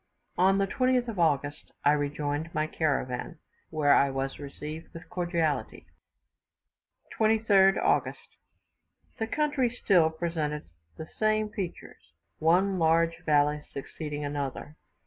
[0.35, 3.37] On the 22nd of August I rejoined my caravan,
[3.69, 5.85] where I was received with cordiality.
[7.19, 8.37] 23rd August.
[9.19, 10.67] The country still presented
[10.97, 14.75] the same features; one large valley succeeding another.